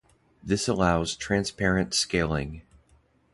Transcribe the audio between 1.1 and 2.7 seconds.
transparent scaling.